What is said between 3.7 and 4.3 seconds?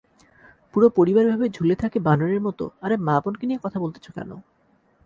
বলতেছ কেন?